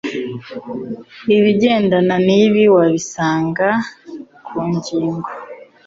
[1.35, 3.67] Ibigendana n’ibi wabisanga
[4.45, 5.29] ku ngingo